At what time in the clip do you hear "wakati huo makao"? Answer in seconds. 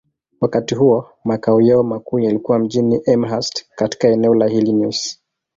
0.41-1.61